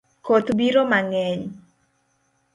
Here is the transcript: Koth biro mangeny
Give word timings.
Koth 0.27 0.49
biro 0.59 0.81
mangeny 0.93 1.41